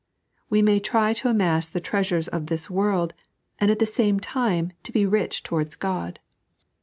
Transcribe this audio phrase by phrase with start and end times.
[0.49, 3.13] We may tiy to amass the treasures of this world,
[3.59, 6.19] and at the same time to be rich towards God.